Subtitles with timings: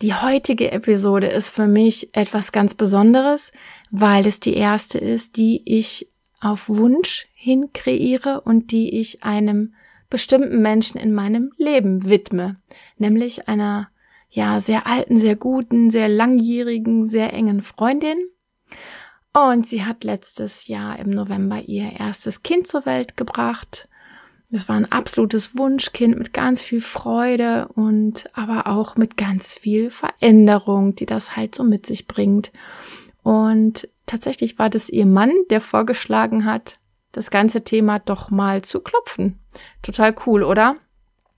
[0.00, 3.52] Die heutige Episode ist für mich etwas ganz Besonderes,
[3.90, 9.74] weil es die erste ist, die ich auf Wunsch hin kreiere und die ich einem
[10.10, 12.56] bestimmten Menschen in meinem Leben widme,
[12.98, 13.88] nämlich einer
[14.28, 18.18] ja sehr alten, sehr guten, sehr langjährigen, sehr engen Freundin.
[19.32, 23.88] Und sie hat letztes Jahr im November ihr erstes Kind zur Welt gebracht
[24.52, 29.90] das war ein absolutes Wunschkind mit ganz viel Freude und aber auch mit ganz viel
[29.90, 32.52] Veränderung, die das halt so mit sich bringt.
[33.22, 36.78] Und tatsächlich war das ihr Mann, der vorgeschlagen hat,
[37.12, 39.38] das ganze Thema doch mal zu klopfen.
[39.80, 40.76] Total cool, oder?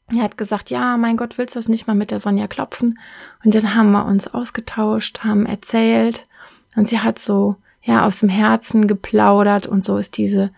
[0.09, 2.99] Er hat gesagt, ja, mein Gott, willst du das nicht mal mit der Sonja klopfen?
[3.45, 6.27] Und dann haben wir uns ausgetauscht, haben erzählt
[6.75, 10.51] und sie hat so, ja, aus dem Herzen geplaudert und so ist diese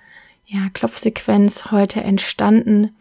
[0.46, 2.96] ja, Klopfsequenz heute entstanden.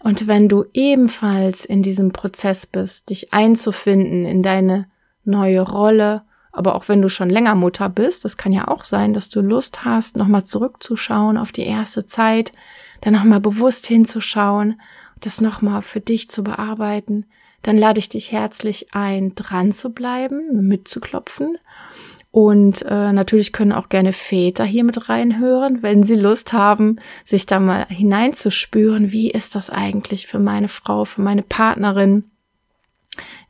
[0.00, 4.86] Und wenn du ebenfalls in diesem Prozess bist, dich einzufinden in deine
[5.24, 9.14] neue Rolle, aber auch wenn du schon länger Mutter bist, das kann ja auch sein,
[9.14, 12.52] dass du Lust hast, nochmal zurückzuschauen auf die erste Zeit,
[13.00, 14.80] dann nochmal bewusst hinzuschauen,
[15.20, 17.26] das nochmal für dich zu bearbeiten,
[17.62, 21.58] dann lade ich dich herzlich ein, dran zu bleiben, mitzuklopfen
[22.30, 27.46] und äh, natürlich können auch gerne Väter hier mit reinhören, wenn sie Lust haben, sich
[27.46, 32.24] da mal hineinzuspüren, wie ist das eigentlich für meine Frau, für meine Partnerin?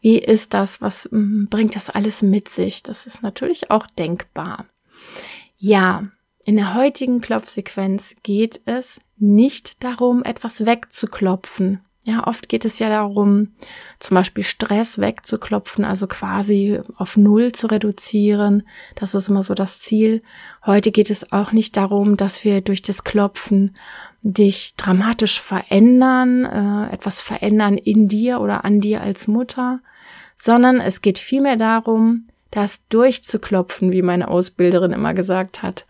[0.00, 0.80] Wie ist das?
[0.80, 2.82] Was hm, bringt das alles mit sich?
[2.84, 4.66] Das ist natürlich auch denkbar.
[5.56, 6.04] Ja,
[6.44, 11.80] in der heutigen Klopfsequenz geht es nicht darum, etwas wegzuklopfen.
[12.08, 13.48] Ja, oft geht es ja darum,
[13.98, 18.62] zum Beispiel Stress wegzuklopfen, also quasi auf Null zu reduzieren.
[18.94, 20.22] Das ist immer so das Ziel.
[20.64, 23.76] Heute geht es auch nicht darum, dass wir durch das Klopfen
[24.22, 29.80] dich dramatisch verändern, äh, etwas verändern in dir oder an dir als Mutter,
[30.34, 35.84] sondern es geht vielmehr darum, das durchzuklopfen, wie meine Ausbilderin immer gesagt hat.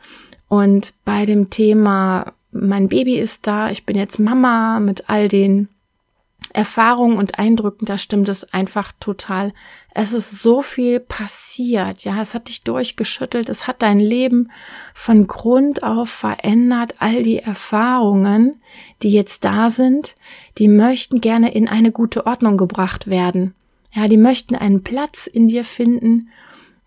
[0.48, 5.68] Und bei dem Thema, mein Baby ist da, ich bin jetzt Mama mit all den
[6.52, 9.52] Erfahrungen und Eindrücken, da stimmt es einfach total.
[9.92, 14.50] Es ist so viel passiert, ja, es hat dich durchgeschüttelt, es hat dein Leben
[14.94, 16.94] von Grund auf verändert.
[17.00, 18.62] All die Erfahrungen,
[19.02, 20.16] die jetzt da sind,
[20.56, 23.54] die möchten gerne in eine gute Ordnung gebracht werden.
[23.92, 26.28] Ja, die möchten einen Platz in dir finden,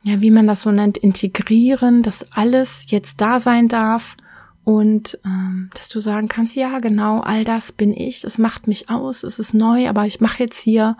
[0.04, 4.18] ja, wie man das so nennt, integrieren, dass alles jetzt da sein darf
[4.64, 8.90] und ähm, dass du sagen kannst, ja, genau, all das bin ich, das macht mich
[8.90, 10.98] aus, es ist neu, aber ich mache jetzt hier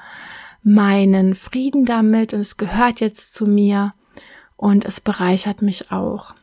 [0.64, 3.94] meinen Frieden damit und es gehört jetzt zu mir
[4.56, 6.36] und es bereichert mich auch.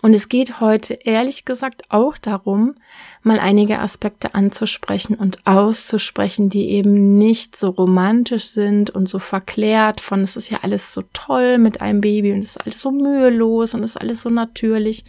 [0.00, 2.74] Und es geht heute ehrlich gesagt auch darum,
[3.22, 10.00] mal einige Aspekte anzusprechen und auszusprechen, die eben nicht so romantisch sind und so verklärt
[10.00, 12.90] von, es ist ja alles so toll mit einem Baby und es ist alles so
[12.90, 15.04] mühelos und es ist alles so natürlich,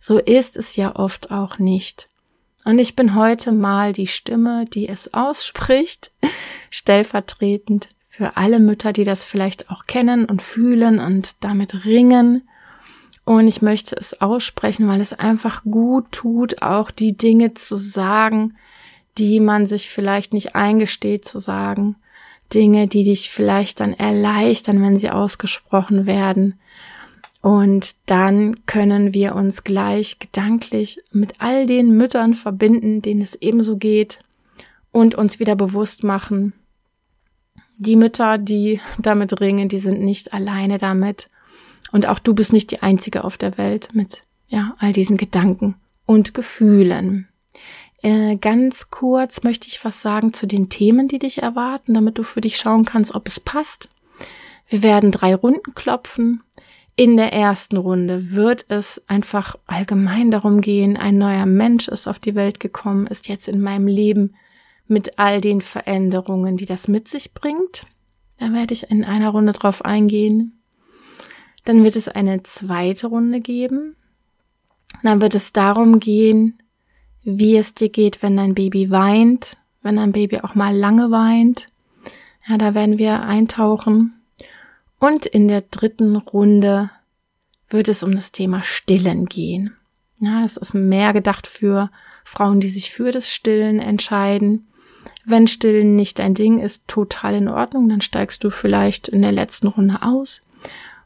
[0.00, 2.08] so ist es ja oft auch nicht.
[2.64, 6.10] Und ich bin heute mal die Stimme, die es ausspricht,
[6.70, 12.48] stellvertretend für alle Mütter, die das vielleicht auch kennen und fühlen und damit ringen.
[13.24, 18.56] Und ich möchte es aussprechen, weil es einfach gut tut, auch die Dinge zu sagen,
[19.18, 21.96] die man sich vielleicht nicht eingesteht zu sagen.
[22.54, 26.58] Dinge, die dich vielleicht dann erleichtern, wenn sie ausgesprochen werden.
[27.40, 33.76] Und dann können wir uns gleich gedanklich mit all den Müttern verbinden, denen es ebenso
[33.76, 34.18] geht
[34.90, 36.52] und uns wieder bewusst machen,
[37.78, 41.30] die Mütter, die damit ringen, die sind nicht alleine damit.
[41.92, 45.76] Und auch du bist nicht die einzige auf der Welt mit, ja, all diesen Gedanken
[46.04, 47.28] und Gefühlen.
[48.02, 52.22] Äh, ganz kurz möchte ich was sagen zu den Themen, die dich erwarten, damit du
[52.22, 53.88] für dich schauen kannst, ob es passt.
[54.68, 56.42] Wir werden drei Runden klopfen.
[56.98, 62.18] In der ersten Runde wird es einfach allgemein darum gehen, ein neuer Mensch ist auf
[62.18, 64.34] die Welt gekommen, ist jetzt in meinem Leben
[64.88, 67.86] mit all den Veränderungen, die das mit sich bringt.
[68.38, 70.58] Da werde ich in einer Runde drauf eingehen.
[71.64, 73.94] Dann wird es eine zweite Runde geben.
[75.04, 76.58] Dann wird es darum gehen,
[77.22, 81.68] wie es dir geht, wenn dein Baby weint, wenn dein Baby auch mal lange weint.
[82.48, 84.17] Ja, da werden wir eintauchen.
[84.98, 86.90] Und in der dritten Runde
[87.68, 89.76] wird es um das Thema Stillen gehen.
[90.20, 91.90] Ja, es ist mehr gedacht für
[92.24, 94.66] Frauen, die sich für das Stillen entscheiden.
[95.24, 99.32] Wenn Stillen nicht dein Ding ist, total in Ordnung, dann steigst du vielleicht in der
[99.32, 100.42] letzten Runde aus.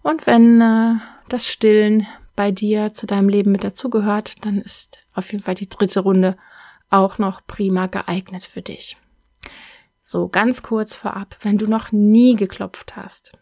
[0.02, 0.94] Und wenn äh,
[1.28, 5.68] das Stillen bei dir zu deinem Leben mit dazugehört, dann ist auf jeden Fall die
[5.68, 6.36] dritte Runde
[6.88, 8.96] auch noch prima geeignet für dich.
[10.02, 13.32] So, ganz kurz vorab, wenn du noch nie geklopft hast,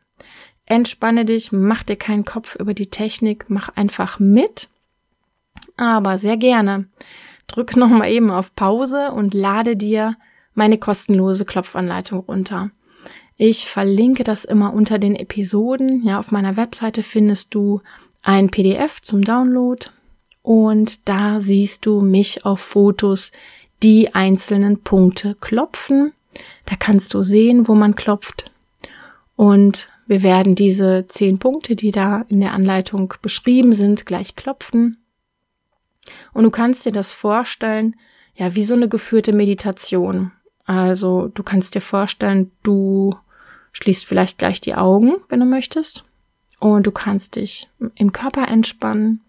[0.71, 4.69] entspanne dich, mach dir keinen Kopf über die Technik, mach einfach mit.
[5.77, 6.87] Aber sehr gerne
[7.51, 10.17] drück nochmal eben auf Pause und lade dir
[10.55, 12.71] meine kostenlose Klopfanleitung runter.
[13.37, 16.05] Ich verlinke das immer unter den Episoden.
[16.07, 17.81] Ja, auf meiner Webseite findest du
[18.23, 19.87] ein PDF zum Download
[20.43, 23.33] und da siehst du mich auf Fotos
[23.83, 26.13] die einzelnen Punkte klopfen.
[26.67, 28.51] Da kannst du sehen, wo man klopft.
[29.37, 35.05] Und wir werden diese zehn Punkte, die da in der Anleitung beschrieben sind, gleich klopfen.
[36.33, 37.95] Und du kannst dir das vorstellen,
[38.35, 40.33] ja, wie so eine geführte Meditation.
[40.65, 43.15] Also du kannst dir vorstellen, du
[43.71, 46.03] schließt vielleicht gleich die Augen, wenn du möchtest.
[46.59, 49.21] Und du kannst dich im Körper entspannen.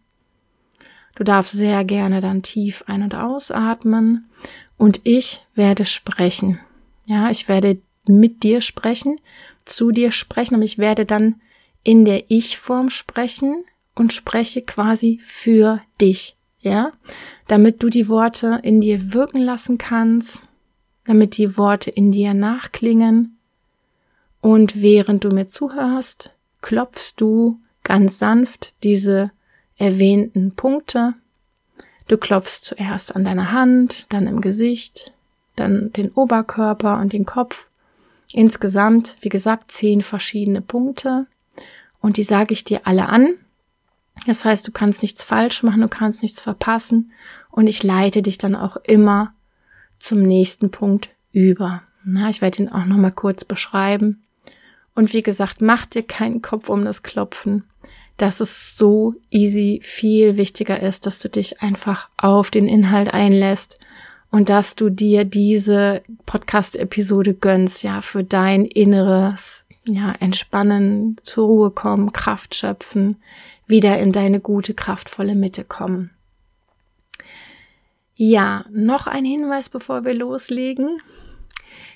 [1.13, 4.31] Du darfst sehr gerne dann tief ein- und ausatmen.
[4.79, 6.59] Und ich werde sprechen.
[7.05, 9.17] Ja, ich werde mit dir sprechen,
[9.65, 11.41] zu dir sprechen, und ich werde dann
[11.83, 13.63] in der Ich-Form sprechen
[13.95, 16.91] und spreche quasi für dich ja,
[17.47, 20.43] damit du die Worte in dir wirken lassen kannst,
[21.05, 23.37] damit die Worte in dir nachklingen.
[24.39, 26.31] Und während du mir zuhörst,
[26.61, 29.31] klopfst du ganz sanft diese
[29.77, 31.15] erwähnten Punkte.
[32.07, 35.13] Du klopfst zuerst an deiner Hand, dann im Gesicht,
[35.55, 37.67] dann den Oberkörper und den Kopf.
[38.33, 41.27] Insgesamt, wie gesagt, zehn verschiedene Punkte.
[41.99, 43.35] Und die sage ich dir alle an
[44.27, 47.11] das heißt, du kannst nichts falsch machen, du kannst nichts verpassen
[47.49, 49.33] und ich leite dich dann auch immer
[49.99, 51.83] zum nächsten Punkt über.
[52.03, 54.23] Na, ich werde ihn auch nochmal kurz beschreiben.
[54.93, 57.63] Und wie gesagt, mach dir keinen Kopf um das Klopfen,
[58.17, 63.79] dass es so easy viel wichtiger ist, dass du dich einfach auf den Inhalt einlässt
[64.31, 71.71] und dass du dir diese Podcast-Episode gönnst, ja, für dein inneres, ja, entspannen, zur Ruhe
[71.71, 73.17] kommen, Kraft schöpfen,
[73.67, 76.11] wieder in deine gute, kraftvolle Mitte kommen.
[78.15, 81.01] Ja, noch ein Hinweis, bevor wir loslegen.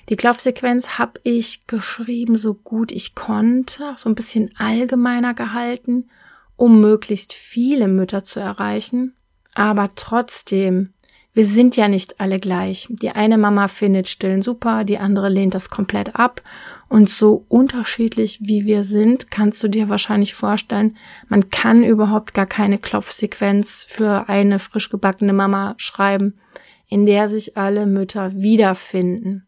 [0.08, 6.10] Die Klopfsequenz habe ich geschrieben, so gut ich konnte, so ein bisschen allgemeiner gehalten,
[6.56, 9.14] um möglichst viele Mütter zu erreichen.
[9.54, 10.92] Aber trotzdem
[11.36, 12.86] wir sind ja nicht alle gleich.
[12.88, 16.40] Die eine Mama findet Stillen super, die andere lehnt das komplett ab.
[16.88, 20.96] Und so unterschiedlich wie wir sind, kannst du dir wahrscheinlich vorstellen,
[21.28, 26.40] man kann überhaupt gar keine Klopfsequenz für eine frisch gebackene Mama schreiben,
[26.88, 29.46] in der sich alle Mütter wiederfinden.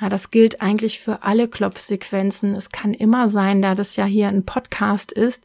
[0.00, 2.54] Ja, das gilt eigentlich für alle Klopfsequenzen.
[2.54, 5.44] Es kann immer sein, da das ja hier ein Podcast ist,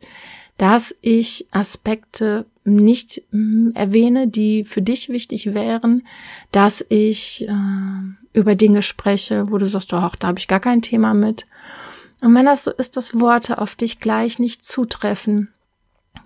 [0.60, 6.06] dass ich Aspekte nicht äh, erwähne, die für dich wichtig wären,
[6.52, 10.82] dass ich äh, über Dinge spreche, wo du sagst, oh, da habe ich gar kein
[10.82, 11.48] Thema mit.
[12.20, 15.48] Und wenn das so ist, dass Worte auf dich gleich nicht zutreffen,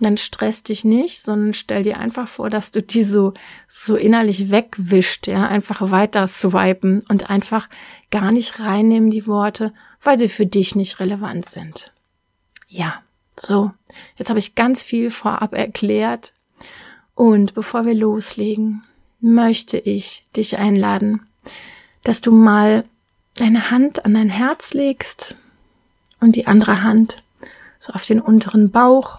[0.00, 3.34] dann stress dich nicht, sondern stell dir einfach vor, dass du die so,
[3.68, 7.68] so innerlich wegwischt, ja, einfach weiter swipen und einfach
[8.10, 9.72] gar nicht reinnehmen, die Worte,
[10.02, 11.92] weil sie für dich nicht relevant sind.
[12.66, 13.03] Ja,
[13.38, 13.72] so.
[14.16, 16.32] Jetzt habe ich ganz viel vorab erklärt.
[17.14, 18.82] Und bevor wir loslegen,
[19.20, 21.26] möchte ich dich einladen,
[22.02, 22.84] dass du mal
[23.36, 25.36] deine Hand an dein Herz legst
[26.20, 27.22] und die andere Hand
[27.78, 29.18] so auf den unteren Bauch.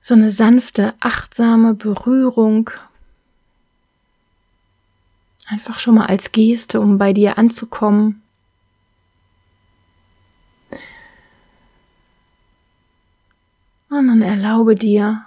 [0.00, 2.70] So eine sanfte, achtsame Berührung.
[5.46, 8.21] Einfach schon mal als Geste, um bei dir anzukommen.
[13.92, 15.26] Und dann erlaube dir,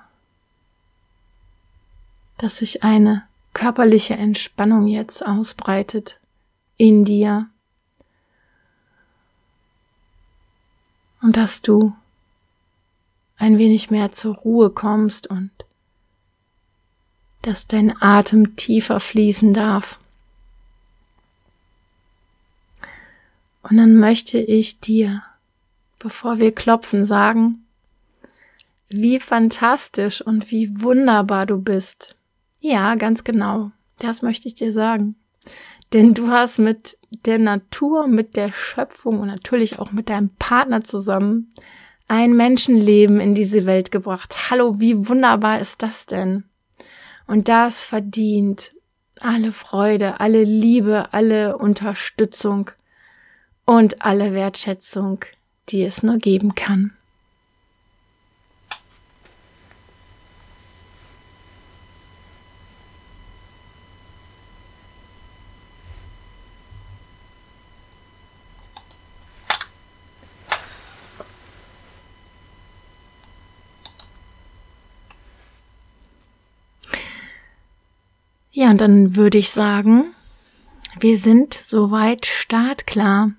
[2.40, 6.20] dass sich eine körperliche Entspannung jetzt ausbreitet
[6.76, 7.48] in dir
[11.22, 11.96] und dass du
[13.38, 15.52] ein wenig mehr zur Ruhe kommst und
[17.44, 20.00] dass dein Atem tiefer fließen darf.
[23.62, 25.22] Und dann möchte ich dir,
[26.00, 27.65] bevor wir klopfen, sagen,
[28.90, 32.16] wie fantastisch und wie wunderbar du bist.
[32.60, 33.72] Ja, ganz genau.
[34.00, 35.16] Das möchte ich dir sagen.
[35.94, 40.84] Denn du hast mit der Natur, mit der Schöpfung und natürlich auch mit deinem Partner
[40.84, 41.54] zusammen
[42.08, 44.50] ein Menschenleben in diese Welt gebracht.
[44.50, 46.44] Hallo, wie wunderbar ist das denn?
[47.28, 48.74] Und das verdient
[49.22, 52.72] alle Freude, alle Liebe, alle Unterstützung
[53.66, 55.20] und alle Wertschätzung,
[55.70, 56.95] die es nur geben kann.
[78.58, 80.06] Ja, und dann würde ich sagen,
[80.98, 83.32] wir sind soweit startklar.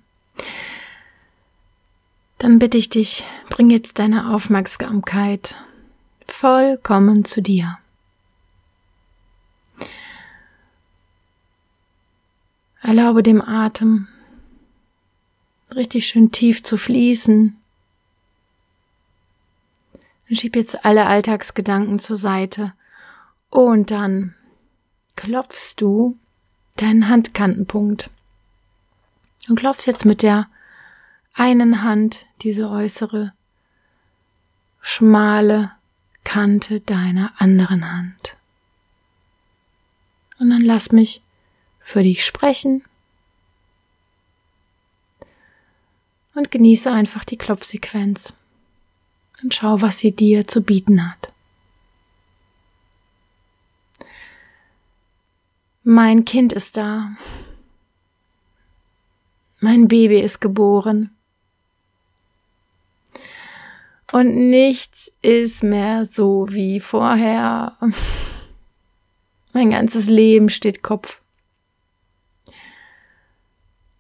[2.36, 5.56] Dann bitte ich dich, bring jetzt deine Aufmerksamkeit
[6.28, 7.78] vollkommen zu dir.
[12.82, 14.08] Erlaube dem Atem
[15.74, 17.56] richtig schön tief zu fließen.
[20.28, 22.74] Und schieb jetzt alle Alltagsgedanken zur Seite.
[23.48, 24.34] Und dann
[25.16, 26.16] klopfst du
[26.76, 28.10] deinen Handkantenpunkt.
[29.48, 30.48] Und klopfst jetzt mit der
[31.34, 33.32] einen Hand diese äußere
[34.80, 35.72] schmale
[36.24, 38.36] Kante deiner anderen Hand.
[40.38, 41.22] Und dann lass mich
[41.80, 42.84] für dich sprechen
[46.34, 48.34] und genieße einfach die Klopfsequenz
[49.42, 51.32] und schau, was sie dir zu bieten hat.
[55.88, 57.12] Mein Kind ist da.
[59.60, 61.14] Mein Baby ist geboren.
[64.10, 67.76] Und nichts ist mehr so wie vorher.
[69.52, 71.20] Mein ganzes Leben steht Kopf.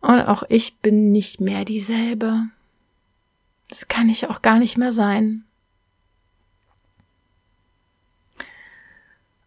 [0.00, 2.48] Und auch ich bin nicht mehr dieselbe.
[3.68, 5.44] Das kann ich auch gar nicht mehr sein.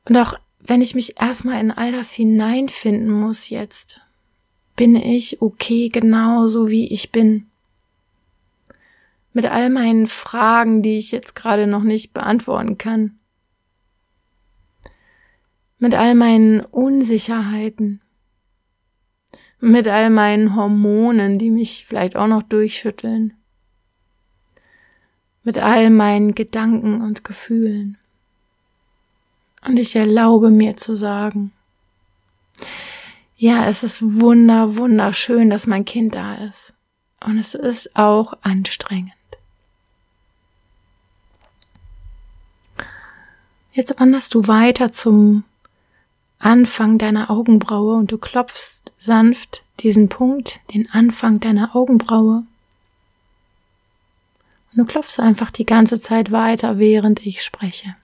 [0.05, 4.01] Und auch wenn ich mich erstmal in all das hineinfinden muss jetzt,
[4.75, 7.47] bin ich okay genauso wie ich bin.
[9.33, 13.17] Mit all meinen Fragen, die ich jetzt gerade noch nicht beantworten kann.
[15.77, 18.01] Mit all meinen Unsicherheiten.
[19.61, 23.33] Mit all meinen Hormonen, die mich vielleicht auch noch durchschütteln.
[25.43, 27.97] Mit all meinen Gedanken und Gefühlen.
[29.65, 31.51] Und ich erlaube mir zu sagen,
[33.37, 36.73] ja, es ist wunder, wunderschön, dass mein Kind da ist.
[37.25, 39.13] Und es ist auch anstrengend.
[43.71, 45.43] Jetzt wanderst du weiter zum
[46.37, 52.43] Anfang deiner Augenbraue und du klopfst sanft diesen Punkt, den Anfang deiner Augenbraue.
[54.71, 57.95] Und du klopfst einfach die ganze Zeit weiter, während ich spreche.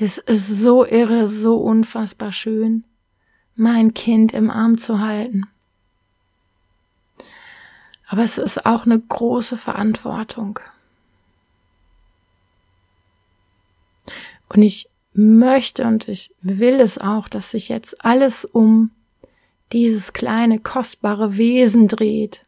[0.00, 2.84] Das ist so irre, so unfassbar schön,
[3.54, 5.46] mein Kind im Arm zu halten.
[8.06, 10.58] Aber es ist auch eine große Verantwortung.
[14.48, 18.92] Und ich möchte und ich will es auch, dass sich jetzt alles um
[19.70, 22.46] dieses kleine, kostbare Wesen dreht.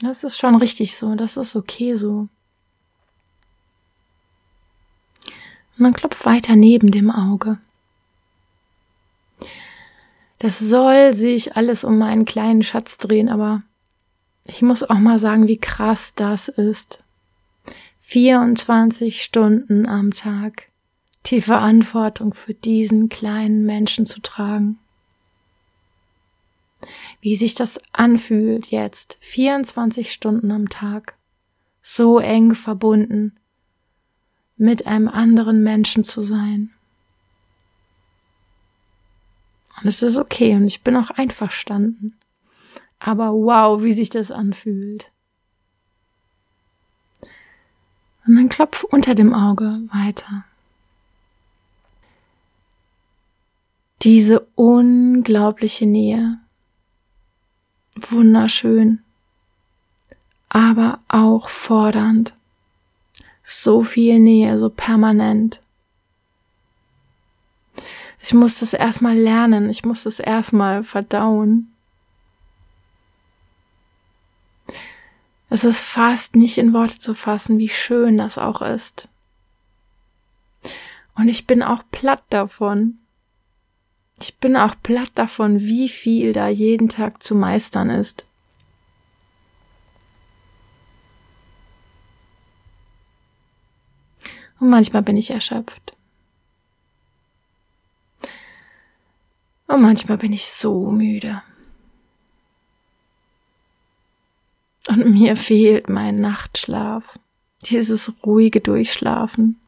[0.00, 2.28] Das ist schon richtig so, das ist okay so.
[5.78, 7.58] Und dann klopft weiter neben dem Auge.
[10.38, 13.62] Das soll sich alles um meinen kleinen Schatz drehen, aber
[14.44, 17.02] ich muss auch mal sagen, wie krass das ist.
[18.00, 20.68] 24 Stunden am Tag
[21.26, 24.78] die Verantwortung für diesen kleinen Menschen zu tragen.
[27.20, 31.14] Wie sich das anfühlt jetzt, 24 Stunden am Tag,
[31.80, 33.36] so eng verbunden
[34.62, 36.70] mit einem anderen Menschen zu sein.
[39.80, 42.16] Und es ist okay und ich bin auch einverstanden.
[43.00, 45.10] Aber wow, wie sich das anfühlt.
[48.24, 50.44] Und dann klopf unter dem Auge weiter.
[54.02, 56.38] Diese unglaubliche Nähe.
[57.96, 59.02] Wunderschön.
[60.48, 62.36] Aber auch fordernd
[63.52, 65.60] so viel Nähe, so permanent.
[68.20, 71.72] Ich muss das erstmal lernen, ich muss das erstmal verdauen.
[75.50, 79.08] Es ist fast nicht in Worte zu fassen, wie schön das auch ist.
[81.14, 82.98] Und ich bin auch platt davon.
[84.18, 88.24] Ich bin auch platt davon, wie viel da jeden Tag zu meistern ist.
[94.62, 95.96] Und manchmal bin ich erschöpft.
[99.66, 101.42] Und manchmal bin ich so müde.
[104.86, 107.18] Und mir fehlt mein Nachtschlaf,
[107.62, 109.58] dieses ruhige Durchschlafen.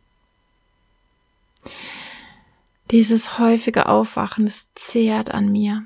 [2.93, 5.85] Dieses häufige Aufwachen, es zehrt an mir.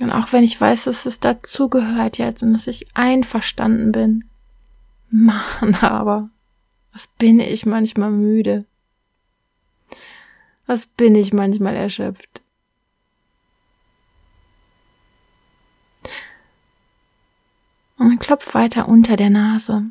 [0.00, 4.24] Und auch wenn ich weiß, dass es dazugehört jetzt und dass ich einverstanden bin,
[5.10, 6.30] Mann aber,
[6.94, 8.64] was bin ich manchmal müde?
[10.66, 12.40] Was bin ich manchmal erschöpft?
[17.98, 19.86] Und man klopft weiter unter der Nase.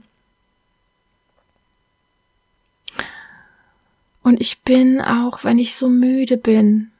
[4.24, 6.92] Und ich bin, auch wenn ich so müde bin,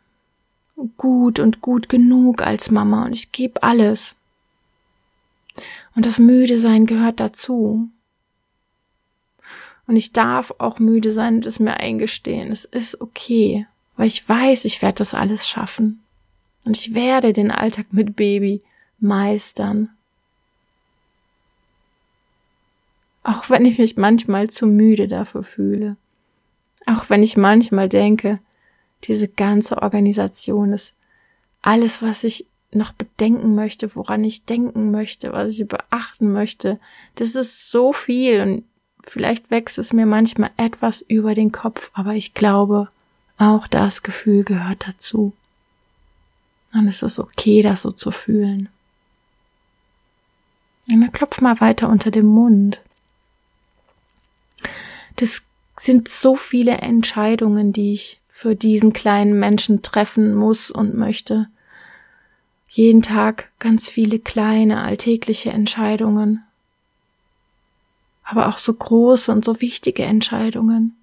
[0.98, 4.16] gut und gut genug als Mama und ich gebe alles.
[5.96, 7.90] Und das Müde sein gehört dazu.
[9.86, 12.52] Und ich darf auch müde sein und es mir eingestehen.
[12.52, 16.04] Es ist okay, weil ich weiß, ich werde das alles schaffen.
[16.64, 18.62] Und ich werde den Alltag mit Baby
[19.00, 19.90] meistern.
[23.24, 25.98] Auch wenn ich mich manchmal zu müde dafür fühle.
[26.86, 28.40] Auch wenn ich manchmal denke,
[29.06, 30.94] diese ganze Organisation ist
[31.62, 36.80] alles, was ich noch bedenken möchte, woran ich denken möchte, was ich beachten möchte.
[37.16, 38.64] Das ist so viel und
[39.04, 42.90] Vielleicht wächst es mir manchmal etwas über den Kopf, aber ich glaube,
[43.38, 45.34] auch das Gefühl gehört dazu.
[46.74, 48.70] Und es ist okay, das so zu fühlen.
[50.90, 52.82] Und dann klopf mal weiter unter dem Mund.
[55.18, 55.44] Das
[55.80, 61.48] sind so viele Entscheidungen, die ich für diesen kleinen Menschen treffen muss und möchte.
[62.70, 66.44] Jeden Tag ganz viele kleine alltägliche Entscheidungen
[68.24, 70.96] aber auch so große und so wichtige Entscheidungen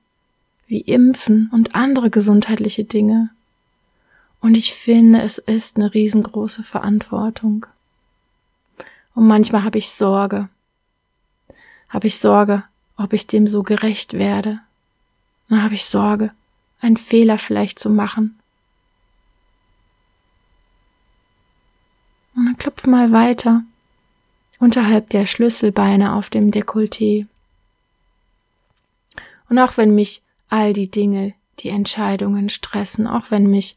[0.66, 3.30] wie Impfen und andere gesundheitliche Dinge.
[4.40, 7.66] Und ich finde, es ist eine riesengroße Verantwortung.
[9.14, 10.48] Und manchmal habe ich Sorge.
[11.88, 12.62] Habe ich Sorge,
[12.96, 14.61] ob ich dem so gerecht werde.
[15.48, 16.33] Dann habe ich Sorge,
[16.80, 18.38] einen Fehler vielleicht zu machen.
[22.37, 23.64] Und dann klopf mal weiter
[24.60, 27.26] unterhalb der Schlüsselbeine auf dem Dekolleté.
[29.48, 33.76] Und auch wenn mich all die Dinge, die Entscheidungen stressen, auch wenn mich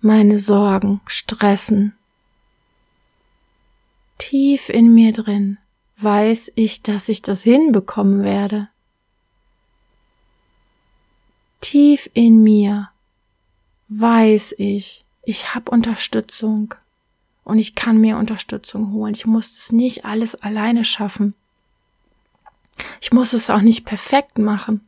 [0.00, 1.94] meine Sorgen stressen,
[4.18, 5.58] tief in mir drin
[5.98, 8.68] weiß ich, dass ich das hinbekommen werde.
[11.60, 12.90] Tief in mir
[13.88, 16.74] weiß ich, ich habe Unterstützung
[17.44, 19.14] und ich kann mir Unterstützung holen.
[19.14, 21.34] Ich muss es nicht alles alleine schaffen.
[23.00, 24.80] Ich muss es auch nicht perfekt machen.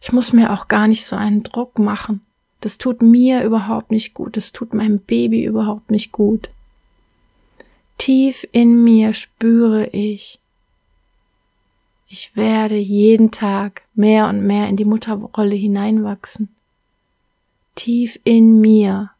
[0.00, 2.22] Ich muss mir auch gar nicht so einen Druck machen.
[2.60, 4.36] Das tut mir überhaupt nicht gut.
[4.36, 6.50] Das tut meinem Baby überhaupt nicht gut.
[7.98, 10.40] Tief in mir spüre ich,
[12.08, 16.48] ich werde jeden Tag mehr und mehr in die Mutterrolle hineinwachsen.
[17.76, 19.10] Tief in mir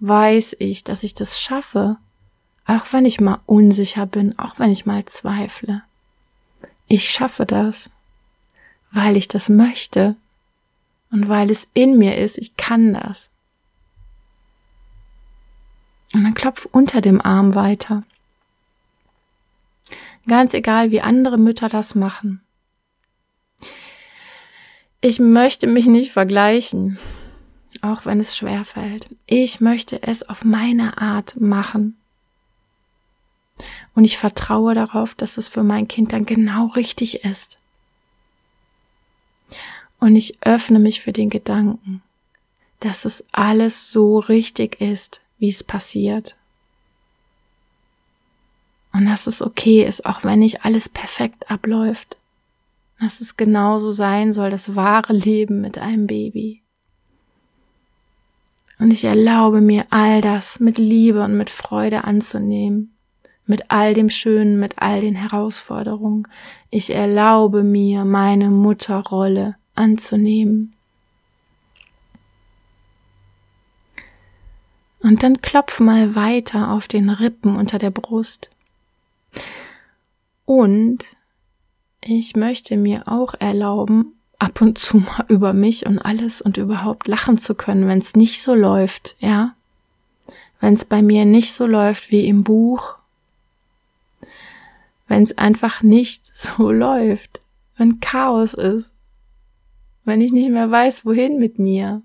[0.00, 1.96] weiß ich, dass ich das schaffe,
[2.66, 5.82] auch wenn ich mal unsicher bin, auch wenn ich mal zweifle.
[6.88, 7.90] Ich schaffe das,
[8.90, 10.16] weil ich das möchte
[11.10, 13.30] und weil es in mir ist, ich kann das.
[16.12, 18.02] Und dann klopf unter dem Arm weiter.
[20.26, 22.40] Ganz egal, wie andere Mütter das machen.
[25.00, 26.98] Ich möchte mich nicht vergleichen
[27.82, 29.08] auch wenn es schwer fällt.
[29.26, 31.96] Ich möchte es auf meine Art machen.
[33.94, 37.58] Und ich vertraue darauf, dass es für mein Kind dann genau richtig ist.
[39.98, 42.02] Und ich öffne mich für den Gedanken,
[42.80, 46.36] dass es alles so richtig ist, wie es passiert.
[48.92, 52.16] Und dass es okay ist, auch wenn nicht alles perfekt abläuft.
[52.98, 56.62] Dass es genauso sein soll, das wahre Leben mit einem Baby.
[58.80, 62.96] Und ich erlaube mir all das mit Liebe und mit Freude anzunehmen.
[63.44, 66.26] Mit all dem Schönen, mit all den Herausforderungen.
[66.70, 70.74] Ich erlaube mir, meine Mutterrolle anzunehmen.
[75.02, 78.50] Und dann klopf mal weiter auf den Rippen unter der Brust.
[80.46, 81.04] Und
[82.02, 87.06] ich möchte mir auch erlauben, ab und zu mal über mich und alles und überhaupt
[87.06, 89.54] lachen zu können, wenn es nicht so läuft, ja?
[90.60, 92.98] Wenn es bei mir nicht so läuft wie im Buch,
[95.06, 97.40] wenn es einfach nicht so läuft,
[97.76, 98.92] wenn Chaos ist,
[100.04, 102.02] wenn ich nicht mehr weiß, wohin mit mir.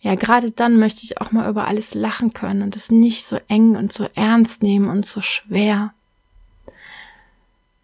[0.00, 3.38] Ja, gerade dann möchte ich auch mal über alles lachen können und es nicht so
[3.48, 5.92] eng und so ernst nehmen und so schwer.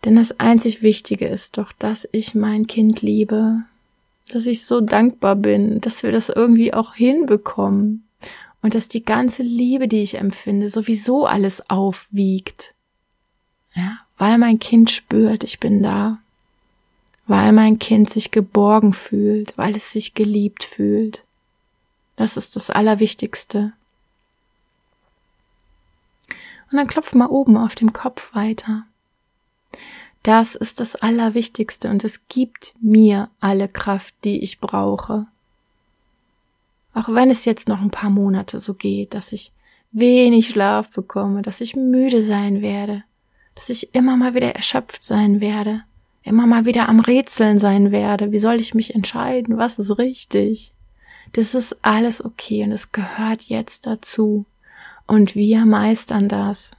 [0.04, 3.62] Denn das einzig Wichtige ist doch, dass ich mein Kind liebe,
[4.28, 8.06] dass ich so dankbar bin, dass wir das irgendwie auch hinbekommen
[8.60, 12.74] und dass die ganze Liebe, die ich empfinde, sowieso alles aufwiegt.
[13.74, 16.18] Ja, weil mein Kind spürt, ich bin da,
[17.26, 21.24] weil mein Kind sich geborgen fühlt, weil es sich geliebt fühlt.
[22.16, 23.72] Das ist das Allerwichtigste.
[26.70, 28.84] Und dann klopf mal oben auf dem Kopf weiter.
[30.24, 35.26] Das ist das Allerwichtigste und es gibt mir alle Kraft, die ich brauche.
[36.94, 39.52] Auch wenn es jetzt noch ein paar Monate so geht, dass ich
[39.92, 43.04] wenig Schlaf bekomme, dass ich müde sein werde,
[43.54, 45.82] dass ich immer mal wieder erschöpft sein werde,
[46.22, 48.32] immer mal wieder am Rätseln sein werde.
[48.32, 49.58] Wie soll ich mich entscheiden?
[49.58, 50.72] Was ist richtig?
[51.32, 54.46] Das ist alles okay und es gehört jetzt dazu.
[55.06, 56.70] Und wir meistern das.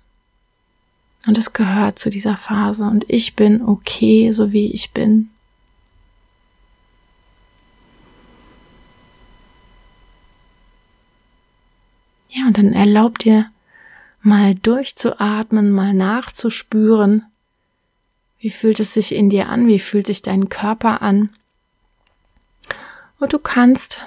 [1.28, 5.30] Und es gehört zu dieser Phase und ich bin okay, so wie ich bin.
[12.30, 13.50] Ja, und dann erlaubt dir
[14.22, 17.26] mal durchzuatmen, mal nachzuspüren.
[18.40, 19.68] Wie fühlt es sich in dir an?
[19.68, 21.30] Wie fühlt sich dein Körper an?
[23.20, 24.00] Und du kannst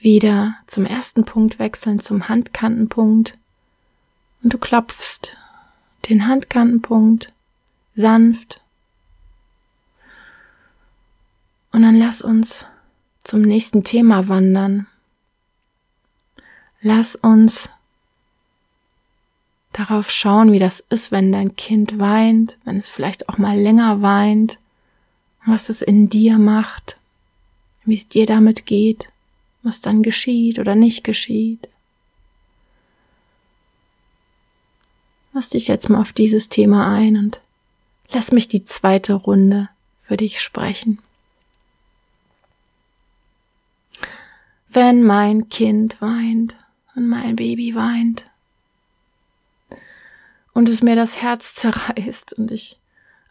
[0.00, 3.38] wieder zum ersten Punkt wechseln, zum Handkantenpunkt
[4.42, 5.36] und du klopfst
[6.08, 7.32] den Handkantenpunkt
[7.94, 8.60] sanft.
[11.72, 12.66] Und dann lass uns
[13.22, 14.86] zum nächsten Thema wandern.
[16.80, 17.70] Lass uns
[19.72, 24.02] darauf schauen, wie das ist, wenn dein Kind weint, wenn es vielleicht auch mal länger
[24.02, 24.58] weint,
[25.44, 26.98] was es in dir macht,
[27.84, 29.10] wie es dir damit geht,
[29.62, 31.68] was dann geschieht oder nicht geschieht.
[35.32, 37.40] Lass dich jetzt mal auf dieses Thema ein und
[38.10, 40.98] lass mich die zweite Runde für dich sprechen.
[44.68, 46.56] Wenn mein Kind weint
[46.94, 48.26] und mein Baby weint
[50.52, 52.76] und es mir das Herz zerreißt und ich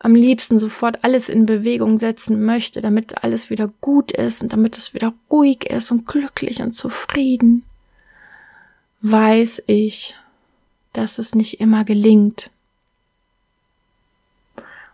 [0.02, 4.78] am liebsten sofort alles in Bewegung setzen möchte, damit alles wieder gut ist und damit
[4.78, 7.64] es wieder ruhig ist und glücklich und zufrieden,
[9.02, 10.16] weiß ich,
[10.94, 12.50] dass es nicht immer gelingt.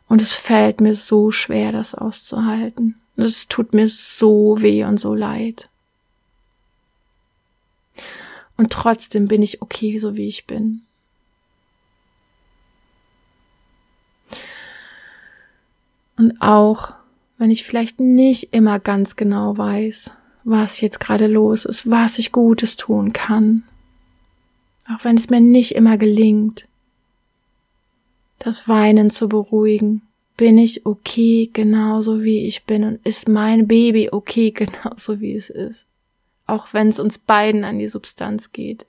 [0.08, 3.00] Und es fällt mir so schwer, das auszuhalten.
[3.18, 5.70] Es tut mir so weh und so leid.
[8.58, 10.82] Und trotzdem bin ich okay, so wie ich bin.
[16.18, 16.94] Und auch,
[17.38, 20.12] wenn ich vielleicht nicht immer ganz genau weiß,
[20.46, 23.64] was jetzt gerade los ist, was ich Gutes tun kann,
[24.90, 26.68] auch wenn es mir nicht immer gelingt,
[28.40, 30.02] das Weinen zu beruhigen,
[30.38, 35.50] bin ich okay genauso wie ich bin und ist mein Baby okay genauso wie es
[35.50, 35.86] ist.
[36.46, 38.86] Auch wenn es uns beiden an die Substanz geht.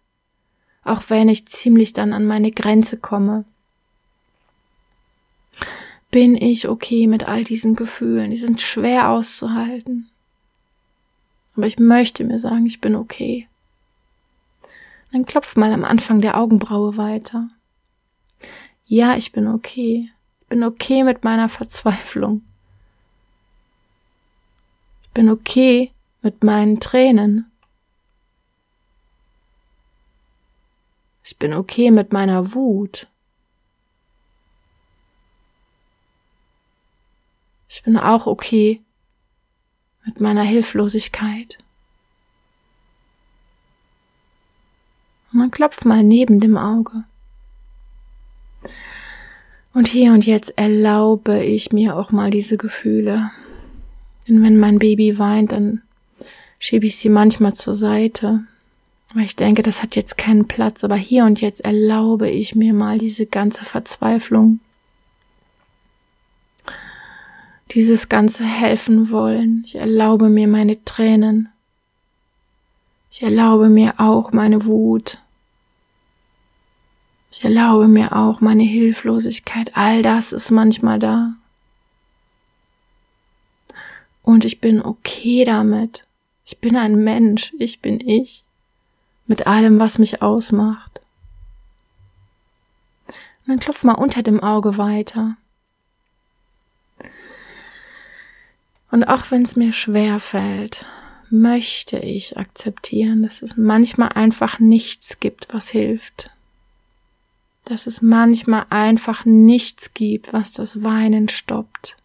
[0.85, 3.45] Auch wenn ich ziemlich dann an meine Grenze komme.
[6.11, 8.31] Bin ich okay mit all diesen Gefühlen?
[8.31, 10.09] Die sind schwer auszuhalten.
[11.57, 13.49] Aber ich möchte mir sagen, ich bin okay.
[15.13, 17.49] Dann klopf mal am Anfang der Augenbraue weiter.
[18.85, 20.11] Ja, ich bin okay.
[20.41, 22.43] Ich bin okay mit meiner Verzweiflung.
[25.03, 25.93] Ich bin okay
[26.23, 27.51] mit meinen Tränen.
[31.25, 33.09] Ich bin okay mit meiner Wut.
[37.69, 38.81] Ich bin auch okay
[40.05, 41.59] mit meiner Hilflosigkeit.
[45.47, 47.05] Man klopft mal neben dem Auge.
[49.73, 53.31] Und hier und jetzt erlaube ich mir auch mal diese Gefühle.
[54.27, 55.83] Denn wenn mein Baby weint, dann
[56.59, 58.41] schiebe ich sie manchmal zur Seite.
[59.15, 60.83] Weil ich denke, das hat jetzt keinen Platz.
[60.83, 64.59] Aber hier und jetzt erlaube ich mir mal diese ganze Verzweiflung.
[67.71, 69.63] Dieses ganze helfen wollen.
[69.65, 71.51] Ich erlaube mir meine Tränen.
[73.13, 75.21] Ich erlaube mir auch meine Wut.
[77.37, 79.77] Ich erlaube mir auch meine Hilflosigkeit.
[79.77, 81.35] All das ist manchmal da.
[84.23, 86.07] Und ich bin okay damit.
[86.47, 87.53] Ich bin ein Mensch.
[87.59, 88.47] Ich bin ich.
[89.27, 91.03] Mit allem, was mich ausmacht.
[93.07, 95.37] Und dann klopf mal unter dem Auge weiter.
[98.91, 100.87] Und auch wenn es mir schwer fällt,
[101.29, 106.31] möchte ich akzeptieren, dass es manchmal einfach nichts gibt, was hilft.
[107.67, 111.99] Dass es manchmal einfach nichts gibt, was das Weinen stoppt.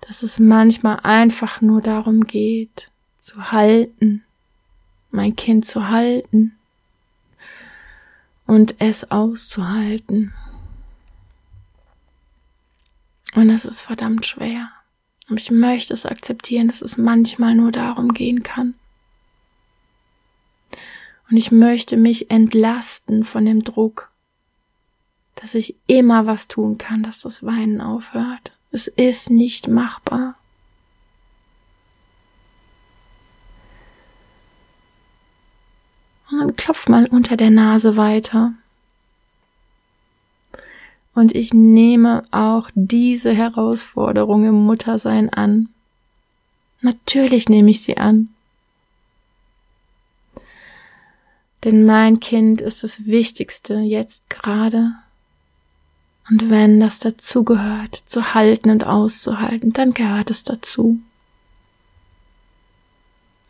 [0.00, 4.24] Dass es manchmal einfach nur darum geht, zu halten,
[5.10, 6.56] mein Kind zu halten
[8.46, 10.32] und es auszuhalten.
[13.34, 14.70] Und es ist verdammt schwer.
[15.28, 18.74] Und ich möchte es akzeptieren, dass es manchmal nur darum gehen kann.
[21.30, 24.10] Und ich möchte mich entlasten von dem Druck,
[25.36, 28.52] dass ich immer was tun kann, dass das Weinen aufhört.
[28.70, 30.36] Es ist nicht machbar.
[36.30, 38.54] Und dann klopf mal unter der Nase weiter.
[41.14, 45.68] Und ich nehme auch diese Herausforderung im Muttersein an.
[46.80, 48.30] Natürlich nehme ich sie an.
[51.64, 54.94] Denn mein Kind ist das Wichtigste jetzt gerade.
[56.28, 61.00] Und wenn das dazugehört, zu halten und auszuhalten, dann gehört es dazu.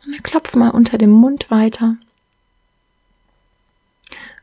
[0.05, 1.97] Und dann klopf mal unter dem Mund weiter.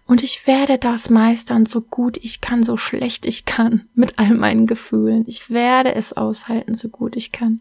[0.07, 4.35] Und ich werde das meistern, so gut ich kann, so schlecht ich kann, mit all
[4.35, 5.23] meinen Gefühlen.
[5.29, 7.61] Ich werde es aushalten, so gut ich kann.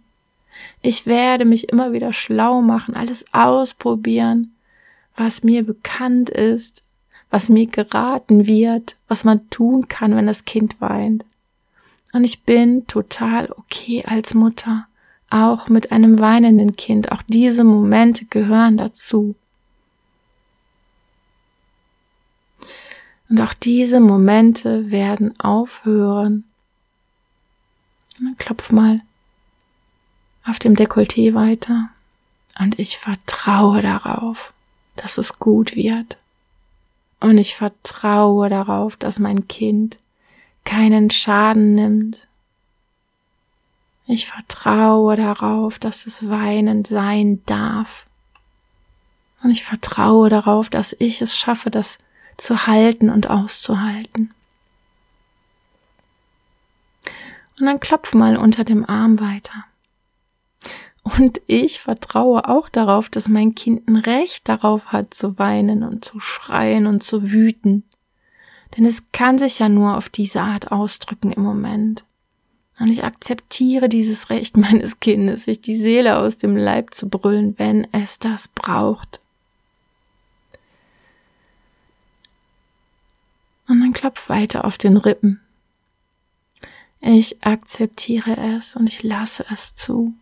[0.81, 4.55] Ich werde mich immer wieder schlau machen, alles ausprobieren,
[5.19, 6.83] was mir bekannt ist,
[7.29, 11.25] was mir geraten wird, was man tun kann, wenn das Kind weint.
[12.13, 14.87] Und ich bin total okay als Mutter,
[15.29, 17.11] auch mit einem weinenden Kind.
[17.11, 19.35] Auch diese Momente gehören dazu.
[23.29, 26.45] Und auch diese Momente werden aufhören.
[28.37, 29.01] Klopf mal
[30.43, 31.89] auf dem Dekolleté weiter.
[32.59, 34.51] Und ich vertraue darauf,
[34.99, 36.17] dass es gut wird.
[37.19, 39.97] Und ich vertraue darauf, dass mein Kind
[40.63, 42.27] keinen Schaden nimmt.
[44.07, 48.05] Ich vertraue darauf, dass es weinend sein darf.
[49.41, 51.99] Und ich vertraue darauf, dass ich es schaffe, das
[52.37, 54.33] zu halten und auszuhalten.
[57.59, 59.65] Und dann klopf mal unter dem Arm weiter.
[61.03, 66.03] Und ich vertraue auch darauf, dass mein Kind ein Recht darauf hat, zu weinen und
[66.05, 67.83] zu schreien und zu wüten.
[68.77, 72.03] Denn es kann sich ja nur auf diese Art ausdrücken im Moment.
[72.79, 77.57] Und ich akzeptiere dieses Recht meines Kindes, sich die Seele aus dem Leib zu brüllen,
[77.57, 79.19] wenn es das braucht.
[83.67, 85.41] Und dann klopf weiter auf den Rippen.
[87.01, 90.13] Ich akzeptiere es und ich lasse es zu.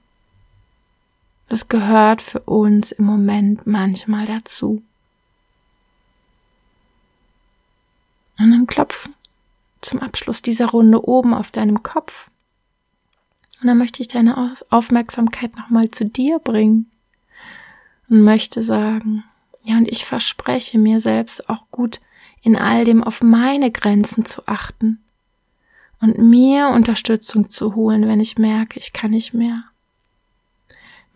[1.49, 4.83] Das gehört für uns im Moment manchmal dazu.
[8.38, 9.10] Und dann klopf
[9.81, 12.29] zum Abschluss dieser Runde oben auf deinem Kopf.
[13.62, 16.91] Und dann möchte ich deine Aufmerksamkeit nochmal zu dir bringen
[18.10, 19.23] und möchte sagen,
[19.63, 21.99] ja, und ich verspreche mir selbst auch gut
[22.41, 25.03] in all dem auf meine Grenzen zu achten
[25.99, 29.63] und mir Unterstützung zu holen, wenn ich merke, ich kann nicht mehr.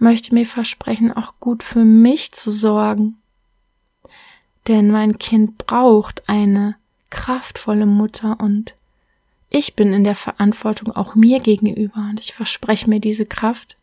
[0.02, 3.18] Möchte mir versprechen, auch gut für mich zu sorgen.
[4.68, 6.76] Denn mein Kind braucht eine
[7.12, 8.74] kraftvolle Mutter und
[9.52, 13.78] ich bin in der Verantwortung auch mir gegenüber und ich verspreche mir diese Kraft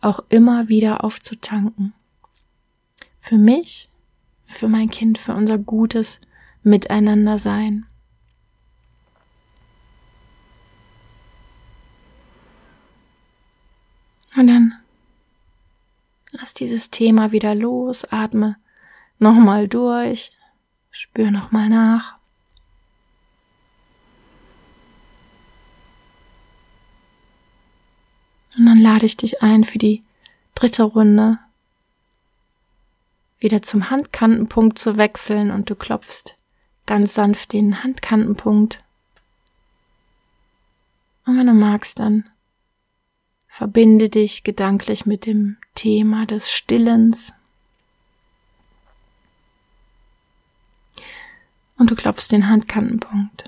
[0.00, 1.92] auch immer wieder aufzutanken.
[3.20, 3.88] Für mich,
[4.46, 6.20] für mein Kind, für unser gutes
[6.64, 7.86] Miteinander sein.
[14.36, 14.80] Und dann
[16.56, 18.56] dieses Thema wieder los, atme
[19.18, 20.32] nochmal durch,
[20.90, 22.16] spür nochmal nach.
[28.56, 30.04] Und dann lade ich dich ein für die
[30.54, 31.38] dritte Runde
[33.40, 36.36] wieder zum Handkantenpunkt zu wechseln und du klopfst
[36.86, 38.82] ganz sanft den Handkantenpunkt.
[41.26, 42.28] Und wenn du magst, dann
[43.56, 47.32] verbinde dich gedanklich mit dem Thema des Stillens.
[51.78, 53.44] Und du klopfst den Handkantenpunkt.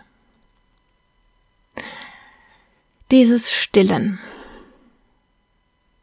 [3.11, 4.21] Dieses Stillen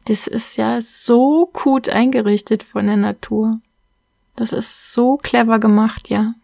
[0.04, 3.60] Das ist ja so gut eingerichtet von der Natur.
[4.36, 6.34] Das ist so clever gemacht, ja.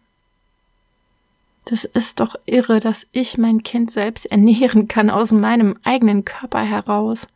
[1.65, 6.61] Das ist doch irre, dass ich mein Kind selbst ernähren kann aus meinem eigenen Körper
[6.61, 7.27] heraus.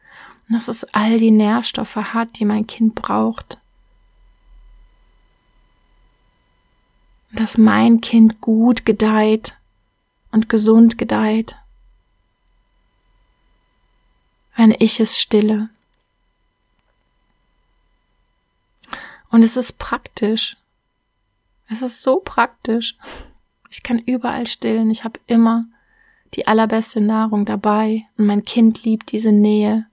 [0.48, 3.58] Und dass es all die Nährstoffe hat, die mein Kind braucht.
[7.36, 9.58] dass mein Kind gut gedeiht
[10.32, 11.56] und gesund gedeiht,
[14.56, 15.70] wenn ich es stille.
[19.30, 20.56] Und es ist praktisch.
[21.68, 22.98] Es ist so praktisch.
[23.70, 24.90] Ich kann überall stillen.
[24.92, 25.66] Ich habe immer
[26.36, 29.88] die allerbeste Nahrung dabei und mein Kind liebt diese Nähe,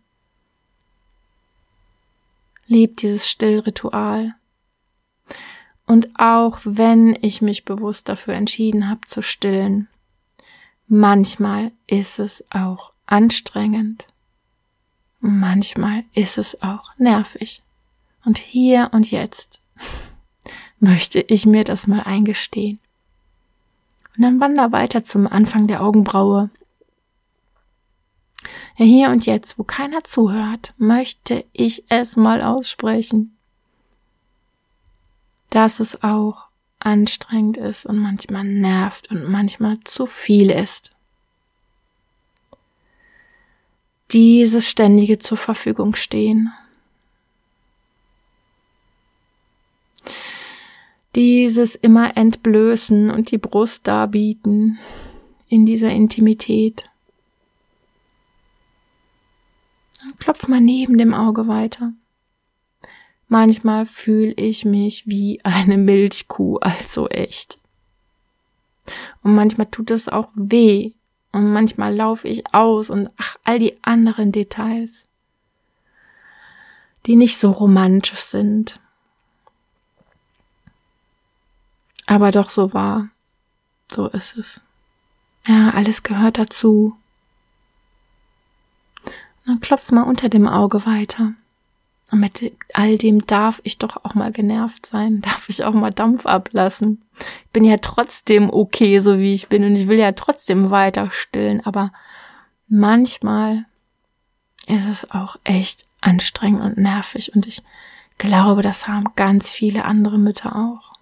[2.66, 4.34] liebt dieses Stillritual.
[5.86, 9.88] Und auch wenn ich mich bewusst dafür entschieden habe zu stillen,
[10.86, 14.06] manchmal ist es auch anstrengend.
[15.20, 17.62] Manchmal ist es auch nervig.
[18.24, 19.60] Und hier und jetzt
[20.78, 22.78] möchte ich mir das mal eingestehen.
[24.16, 26.50] Und dann wander weiter zum Anfang der Augenbraue.
[28.74, 33.36] Hier und jetzt, wo keiner zuhört, möchte ich es mal aussprechen
[35.52, 36.46] dass es auch
[36.78, 40.92] anstrengend ist und manchmal nervt und manchmal zu viel ist.
[44.12, 46.52] Dieses ständige zur Verfügung stehen.
[51.14, 54.78] Dieses immer entblößen und die Brust darbieten
[55.48, 56.88] in dieser Intimität.
[60.18, 61.92] Klopf mal neben dem Auge weiter.
[63.28, 67.58] Manchmal fühle ich mich wie eine Milchkuh, also echt.
[69.22, 70.92] Und manchmal tut es auch weh.
[71.32, 75.08] Und manchmal laufe ich aus und ach, all die anderen Details,
[77.06, 78.78] die nicht so romantisch sind.
[82.04, 83.08] Aber doch so wahr.
[83.90, 84.60] So ist es.
[85.46, 86.98] Ja, alles gehört dazu.
[89.46, 91.32] Dann klopf mal unter dem Auge weiter.
[92.10, 95.90] Und mit all dem darf ich doch auch mal genervt sein, darf ich auch mal
[95.90, 97.02] Dampf ablassen.
[97.46, 101.10] Ich bin ja trotzdem okay, so wie ich bin und ich will ja trotzdem weiter
[101.10, 101.92] stillen, aber
[102.68, 103.64] manchmal
[104.66, 107.62] ist es auch echt anstrengend und nervig und ich
[108.18, 110.92] glaube, das haben ganz viele andere Mütter auch.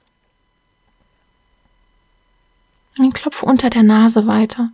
[2.97, 4.71] Dann klopfe unter der Nase weiter.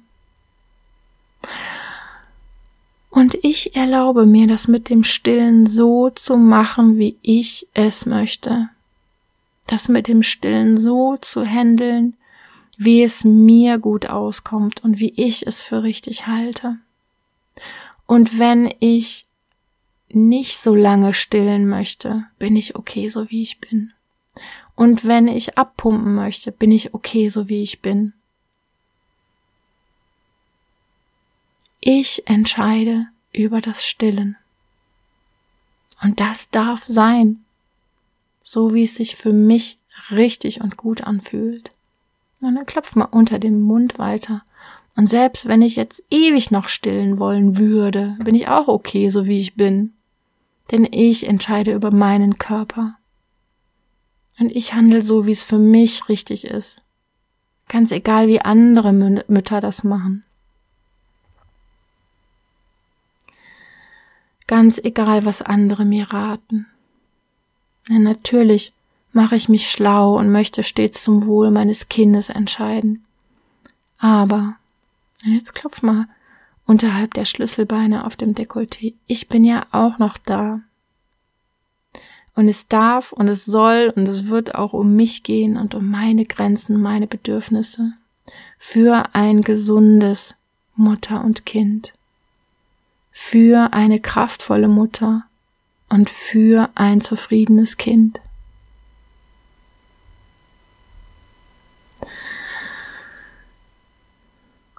[3.17, 8.69] Und ich erlaube mir, das mit dem Stillen so zu machen, wie ich es möchte.
[9.67, 12.13] Das mit dem Stillen so zu handeln,
[12.77, 16.77] wie es mir gut auskommt und wie ich es für richtig halte.
[18.05, 19.25] Und wenn ich
[20.11, 23.95] nicht so lange stillen möchte, bin ich okay, so wie ich bin.
[24.75, 28.13] Und wenn ich abpumpen möchte, bin ich okay, so wie ich bin.
[31.89, 34.37] Ich entscheide über das Stillen.
[36.03, 37.45] Und das darf sein,
[38.43, 39.79] so wie es sich für mich
[40.11, 41.71] richtig und gut anfühlt.
[42.41, 44.43] Und dann klopf mal unter dem Mund weiter.
[44.97, 49.27] Und selbst wenn ich jetzt ewig noch stillen wollen würde, bin ich auch okay, so
[49.27, 49.93] wie ich bin.
[50.73, 52.99] Denn ich entscheide über meinen Körper.
[54.41, 56.83] Und ich handle so, wie es für mich richtig ist.
[57.69, 60.25] Ganz egal, wie andere Mütter das machen.
[64.47, 66.67] Ganz egal, was andere mir raten.
[67.89, 68.73] Ja, natürlich
[69.13, 73.05] mache ich mich schlau und möchte stets zum Wohl meines Kindes entscheiden.
[73.99, 74.57] Aber,
[75.25, 76.07] jetzt klopf mal
[76.67, 78.95] unterhalb der Schlüsselbeine auf dem Dekolleté.
[79.07, 80.61] Ich bin ja auch noch da.
[82.35, 85.91] Und es darf und es soll und es wird auch um mich gehen und um
[85.91, 87.93] meine Grenzen, meine Bedürfnisse.
[88.59, 90.35] Für ein gesundes
[90.75, 91.96] Mutter und Kind
[93.19, 95.25] für eine kraftvolle Mutter
[95.89, 98.21] und für ein zufriedenes Kind.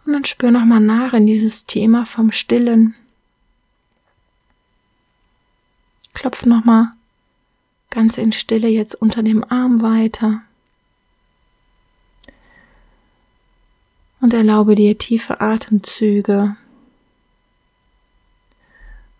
[0.05, 2.93] Und dann spür nochmal nach in dieses Thema vom Stillen.
[6.13, 6.91] Klopf nochmal
[7.89, 10.43] ganz in Stille jetzt unter dem Arm weiter.
[14.21, 16.55] Und erlaube dir tiefe Atemzüge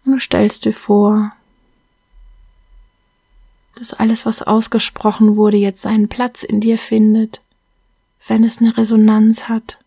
[0.08, 1.34] und du stellst dir vor,
[3.76, 7.42] dass alles, was ausgesprochen wurde, jetzt seinen Platz in dir findet,
[8.26, 9.80] wenn es eine Resonanz hat.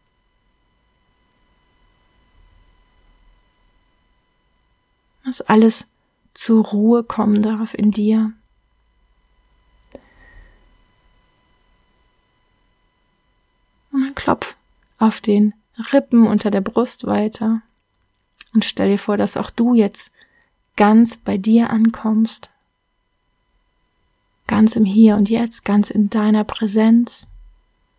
[5.25, 5.87] Dass alles
[6.35, 8.33] zur Ruhe kommen darf in dir.
[13.91, 14.57] Und dann klopf
[14.99, 15.55] auf den
[15.93, 17.63] Rippen unter der Brust weiter
[18.53, 20.11] und stell dir vor, dass auch du jetzt
[20.77, 22.51] ganz bei dir ankommst,
[24.47, 27.27] ganz im Hier und Jetzt, ganz in deiner Präsenz,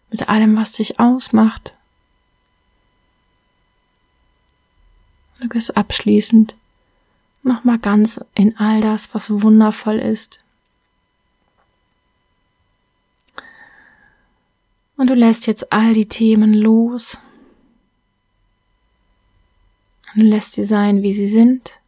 [0.09, 1.75] mit allem, was dich ausmacht.
[5.39, 6.55] Du gehst abschließend
[7.43, 10.39] nochmal ganz in all das, was wundervoll ist.
[14.97, 17.17] Und du lässt jetzt all die Themen los.
[20.15, 21.79] Und lässt sie sein, wie sie sind.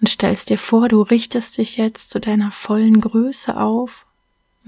[0.00, 4.06] Und stellst dir vor, du richtest dich jetzt zu deiner vollen Größe auf.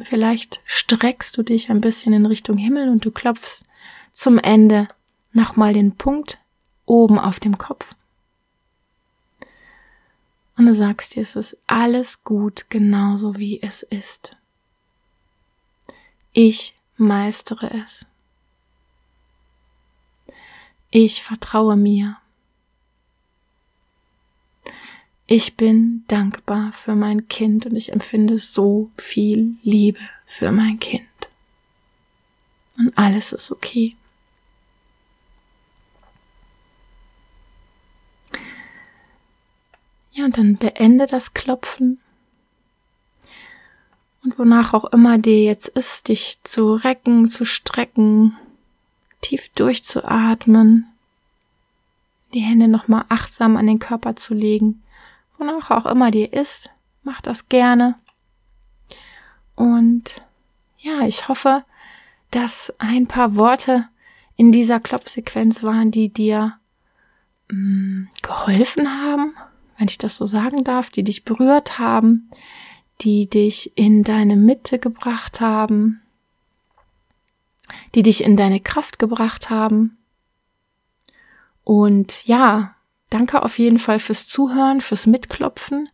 [0.03, 3.65] Vielleicht streckst du dich ein bisschen in Richtung Himmel und du klopfst
[4.11, 4.89] zum Ende
[5.33, 6.39] nochmal den Punkt
[6.85, 7.95] oben auf dem Kopf.
[10.57, 14.37] Und du sagst dir, es ist alles gut, genauso wie es ist.
[16.33, 18.07] Ich meistere es.
[20.95, 22.19] Ich vertraue mir.
[25.27, 31.09] Ich bin dankbar für mein Kind und ich empfinde so viel Liebe für mein Kind.
[32.77, 33.97] Und alles ist okay.
[40.11, 42.03] Ja, und dann beende das Klopfen.
[44.23, 48.37] Und wonach auch immer dir jetzt ist, dich zu recken, zu strecken,
[49.23, 50.87] tief durchzuatmen,
[52.35, 54.83] die Hände nochmal achtsam an den Körper zu legen,
[55.39, 56.71] wonach auch immer dir ist,
[57.03, 57.95] mach das gerne.
[59.55, 60.23] Und
[60.79, 61.65] ja, ich hoffe,
[62.31, 63.89] dass ein paar Worte
[64.37, 66.59] in dieser Klopfsequenz waren, die dir
[67.49, 69.35] mh, mm, geholfen haben,
[69.79, 72.31] wenn ich das so sagen darf, die dich berührt haben,
[73.01, 76.02] die dich in deine Mitte gebracht haben,
[77.95, 79.99] die dich in deine Kraft gebracht haben.
[81.65, 82.75] Und ja,
[83.11, 85.89] danke auf jeden Fall fürs Zuhören, fürs Mitklopfen.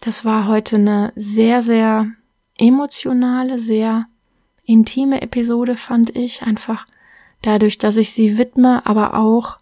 [0.00, 2.06] Das war heute eine sehr, sehr
[2.56, 4.06] emotionale, sehr
[4.64, 6.42] intime Episode, fand ich.
[6.42, 6.86] Einfach
[7.42, 9.58] dadurch, dass ich sie widme, aber auch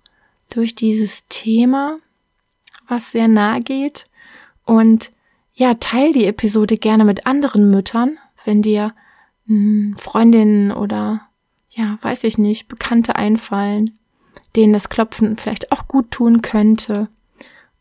[0.53, 1.99] durch dieses Thema,
[2.89, 4.07] was sehr nahe geht.
[4.65, 5.11] Und
[5.55, 8.95] ja, teil die Episode gerne mit anderen Müttern, wenn dir
[9.47, 11.23] hm, Freundinnen oder
[11.77, 13.99] ja, weiß ich nicht, Bekannte einfallen,
[14.57, 17.09] denen das Klopfen vielleicht auch gut tun könnte.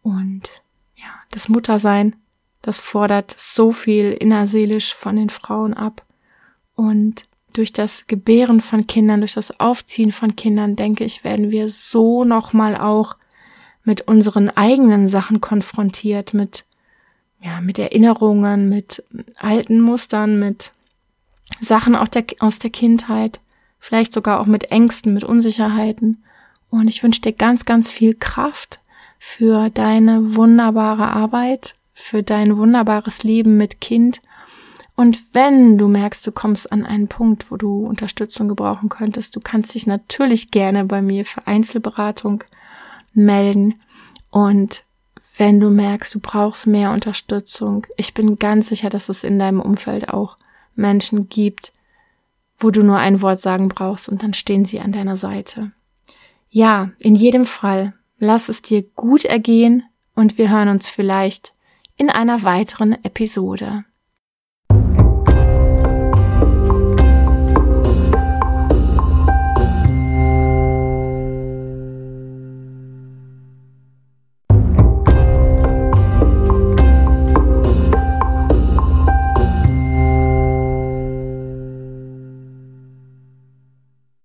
[0.02, 0.50] Und
[0.96, 2.16] ja, das Muttersein,
[2.62, 6.06] das fordert so viel innerseelisch von den Frauen ab.
[6.76, 11.70] Und durch das Gebären von Kindern, durch das Aufziehen von Kindern, denke ich, werden wir
[11.70, 13.16] so nochmal auch
[13.86, 16.66] mit unseren eigenen Sachen konfrontiert, mit,
[17.40, 19.04] ja, mit Erinnerungen, mit
[19.38, 20.74] alten Mustern, mit
[21.62, 23.40] Sachen aus der, aus der Kindheit,
[23.86, 26.24] vielleicht sogar auch mit Ängsten, mit Unsicherheiten.
[26.72, 28.80] Und ich wünsche dir ganz, ganz viel Kraft
[29.20, 34.22] für deine wunderbare Arbeit, für dein wunderbares Leben mit Kind.
[34.96, 39.40] Und wenn du merkst, du kommst an einen Punkt, wo du Unterstützung gebrauchen könntest, du
[39.40, 42.44] kannst dich natürlich gerne bei mir für Einzelberatung
[43.14, 43.76] melden.
[44.32, 44.84] Und
[45.38, 49.60] wenn du merkst, du brauchst mehr Unterstützung, ich bin ganz sicher, dass es in deinem
[49.60, 50.38] Umfeld auch
[50.76, 51.72] Menschen gibt,
[52.58, 55.72] wo du nur ein Wort sagen brauchst und dann stehen sie an deiner Seite.
[56.50, 59.84] Ja, in jedem Fall, lass es dir gut ergehen
[60.16, 61.54] und wir hören uns vielleicht
[61.98, 63.86] in einer weiteren Episode.